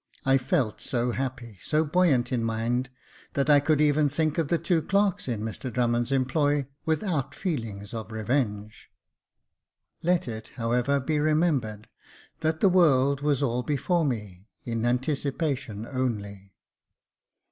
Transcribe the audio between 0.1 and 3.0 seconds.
I felt so happy, so buoyant in mind,